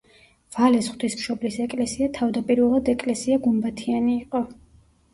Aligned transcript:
ვალეს 0.53 0.89
ღვთისმშობლის 0.93 1.59
ეკლესია 1.67 2.09
თავდაპირველად 2.17 2.93
ეკლესია 2.97 3.41
გუმბათიანი 3.49 4.21
იყო. 4.27 4.47